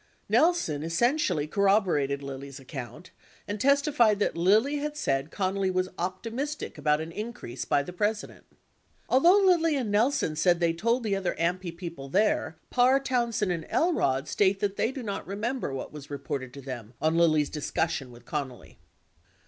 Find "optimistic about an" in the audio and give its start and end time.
5.99-7.11